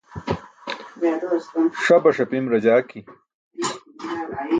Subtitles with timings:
[1.85, 3.01] Ṣabaṣ apim rajaajki.